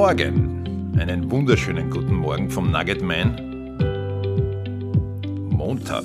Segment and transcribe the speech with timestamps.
[0.00, 3.34] Morgen, einen wunderschönen guten Morgen vom Nugget Man.
[5.50, 6.04] Montag,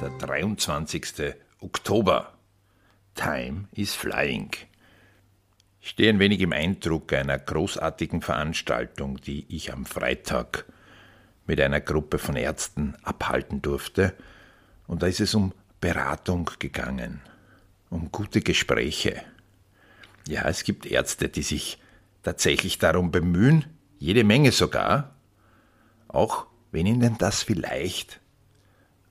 [0.00, 1.34] der 23.
[1.58, 2.32] Oktober.
[3.16, 4.52] Time is flying.
[5.80, 10.64] Ich stehe ein wenig im Eindruck einer großartigen Veranstaltung, die ich am Freitag
[11.44, 14.14] mit einer Gruppe von Ärzten abhalten durfte.
[14.86, 17.20] Und da ist es um Beratung gegangen,
[17.90, 19.22] um gute Gespräche.
[20.28, 21.80] Ja, es gibt Ärzte, die sich
[22.26, 23.66] tatsächlich darum bemühen,
[24.00, 25.14] jede Menge sogar,
[26.08, 28.20] auch wenn ihnen das vielleicht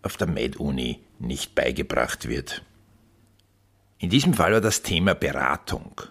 [0.01, 2.61] auf der Med-Uni nicht beigebracht wird.
[3.99, 6.01] In diesem Fall war das Thema Beratung.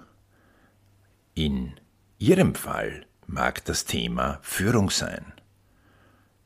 [1.35, 1.75] In
[2.19, 5.35] Ihrem Fall mag das Thema Führung sein,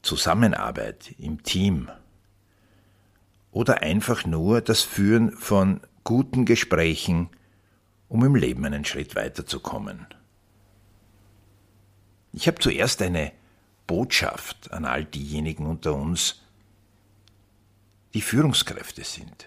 [0.02, 1.88] Zusammenarbeit im Team
[3.52, 7.30] oder einfach nur das Führen von guten Gesprächen,
[8.08, 10.08] um im Leben einen Schritt weiterzukommen.
[12.38, 13.32] Ich habe zuerst eine
[13.88, 16.40] Botschaft an all diejenigen unter uns,
[18.14, 19.46] die Führungskräfte sind.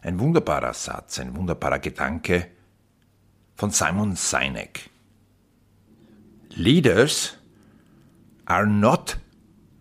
[0.00, 2.46] Ein wunderbarer Satz, ein wunderbarer Gedanke
[3.56, 4.90] von Simon Sinek.
[6.50, 7.36] Leaders
[8.44, 9.18] are not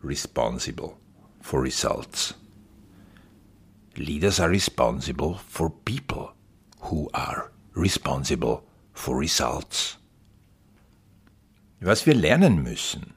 [0.03, 0.97] responsible
[1.39, 2.33] for results.
[3.93, 6.33] Leaders are responsible for people
[6.79, 10.00] who are responsible for results.
[11.83, 13.15] Was wir lernen müssen,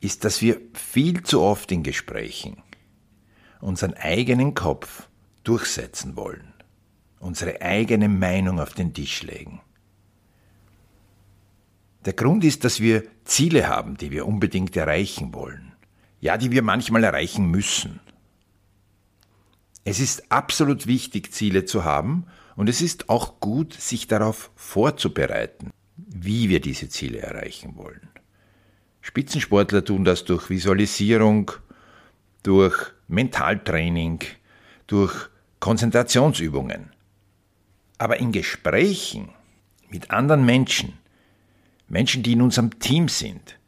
[0.00, 2.62] ist, dass wir viel zu oft in Gesprächen
[3.62, 5.08] unseren eigenen Kopf
[5.42, 6.52] durchsetzen wollen,
[7.20, 9.62] unsere eigene Meinung auf den Tisch legen.
[12.04, 15.72] Der Grund ist, dass wir Ziele haben, die wir unbedingt erreichen wollen.
[16.20, 18.00] Ja, die wir manchmal erreichen müssen.
[19.84, 25.70] Es ist absolut wichtig, Ziele zu haben und es ist auch gut, sich darauf vorzubereiten
[26.24, 28.08] wie wir diese Ziele erreichen wollen.
[29.00, 31.50] Spitzensportler tun das durch Visualisierung,
[32.42, 34.20] durch Mentaltraining,
[34.86, 35.28] durch
[35.58, 36.90] Konzentrationsübungen.
[37.98, 39.30] Aber in Gesprächen
[39.90, 40.94] mit anderen Menschen,
[41.88, 43.58] Menschen, die in unserem Team sind,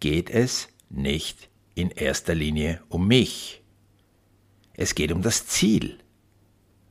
[0.00, 3.62] geht es nicht in erster Linie um mich.
[4.74, 5.98] Es geht um das Ziel.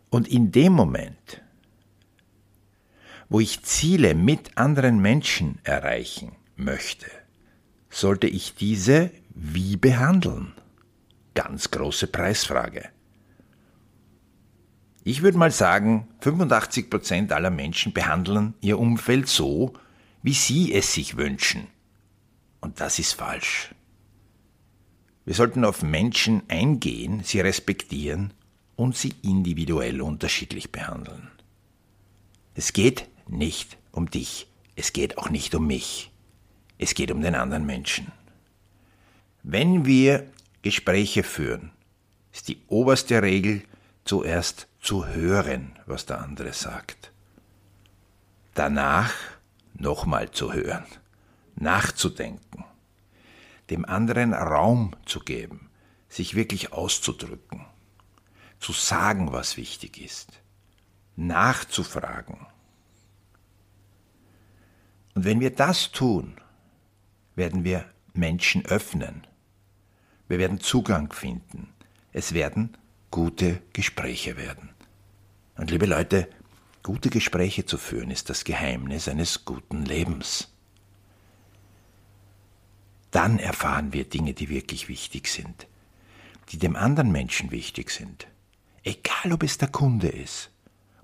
[0.09, 1.41] Und in dem Moment,
[3.31, 7.09] wo ich Ziele mit anderen Menschen erreichen möchte,
[7.89, 10.51] sollte ich diese wie behandeln?
[11.33, 12.89] Ganz große Preisfrage.
[15.05, 19.75] Ich würde mal sagen, 85% aller Menschen behandeln ihr Umfeld so,
[20.21, 21.67] wie sie es sich wünschen.
[22.59, 23.73] Und das ist falsch.
[25.23, 28.33] Wir sollten auf Menschen eingehen, sie respektieren
[28.75, 31.29] und sie individuell unterschiedlich behandeln.
[32.53, 34.47] Es geht nicht um dich.
[34.75, 36.11] Es geht auch nicht um mich.
[36.77, 38.11] Es geht um den anderen Menschen.
[39.43, 40.27] Wenn wir
[40.61, 41.71] Gespräche führen,
[42.31, 43.63] ist die oberste Regel
[44.05, 47.11] zuerst zu hören, was der andere sagt.
[48.53, 49.13] Danach
[49.73, 50.85] nochmal zu hören,
[51.55, 52.65] nachzudenken,
[53.69, 55.69] dem anderen Raum zu geben,
[56.09, 57.65] sich wirklich auszudrücken,
[58.59, 60.29] zu sagen, was wichtig ist,
[61.15, 62.45] nachzufragen,
[65.13, 66.37] und wenn wir das tun,
[67.35, 69.27] werden wir Menschen öffnen.
[70.27, 71.69] Wir werden Zugang finden.
[72.13, 72.77] Es werden
[73.09, 74.69] gute Gespräche werden.
[75.57, 76.29] Und liebe Leute,
[76.83, 80.49] gute Gespräche zu führen ist das Geheimnis eines guten Lebens.
[83.11, 85.67] Dann erfahren wir Dinge, die wirklich wichtig sind,
[86.49, 88.27] die dem anderen Menschen wichtig sind.
[88.83, 90.49] Egal, ob es der Kunde ist,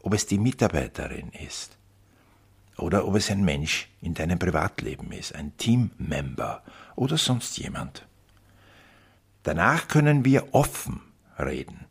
[0.02, 1.78] ob es die Mitarbeiterin ist,
[2.78, 6.64] oder ob es ein Mensch in deinem Privatleben ist, ein Teammember
[6.96, 8.06] oder sonst jemand.
[9.44, 11.02] Danach können wir offen
[11.40, 11.86] reden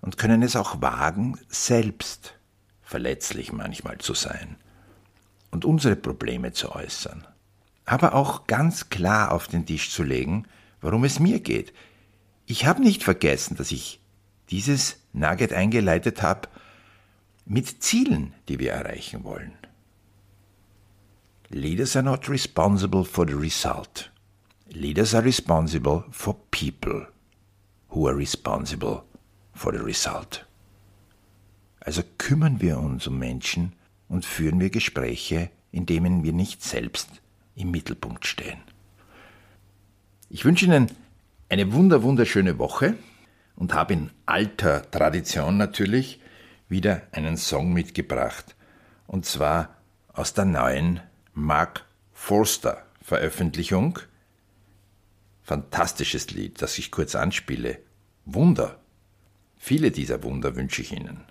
[0.00, 2.34] und können es auch wagen, selbst
[2.82, 4.56] verletzlich manchmal zu sein
[5.50, 7.26] und unsere Probleme zu äußern,
[7.84, 10.46] aber auch ganz klar auf den Tisch zu legen,
[10.80, 11.72] warum es mir geht.
[12.46, 14.00] Ich habe nicht vergessen, dass ich
[14.50, 16.48] dieses Nugget eingeleitet habe
[17.44, 19.52] mit Zielen, die wir erreichen wollen.
[21.50, 24.10] Leaders are not responsible for the result.
[24.74, 27.06] Leaders are responsible for people
[27.88, 29.04] who are responsible
[29.54, 30.44] for the result.
[31.80, 33.72] Also kümmern wir uns um Menschen
[34.08, 37.08] und führen wir Gespräche, in denen wir nicht selbst
[37.54, 38.60] im Mittelpunkt stehen.
[40.28, 40.90] Ich wünsche Ihnen
[41.48, 42.94] eine wunder wunderschöne Woche
[43.56, 46.20] und habe in alter Tradition natürlich
[46.68, 48.54] wieder einen Song mitgebracht
[49.06, 49.76] und zwar
[50.12, 51.00] aus der neuen
[51.38, 54.00] Mark Forster Veröffentlichung.
[55.44, 57.78] Fantastisches Lied, das ich kurz anspiele.
[58.24, 58.80] Wunder.
[59.56, 61.24] Viele dieser Wunder wünsche ich Ihnen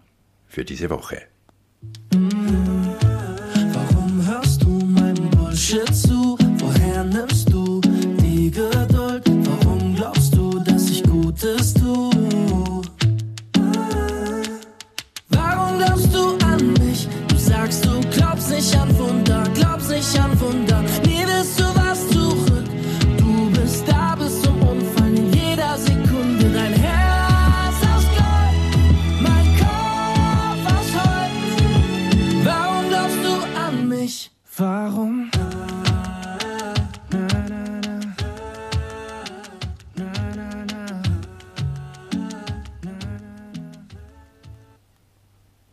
[0.47, 1.23] für diese Woche.
[3.73, 6.37] Warum hörst du mein Bullshit zu?
[6.57, 9.23] Woher nimmst du die Geduld?
[9.27, 12.26] Warum glaubst du, dass ich Gutes tue?
[34.59, 35.29] Warum?